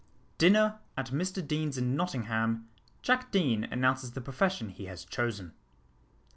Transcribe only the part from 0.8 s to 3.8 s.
AT MR DEANE'S IN NOTTINGHAM JACK DEANE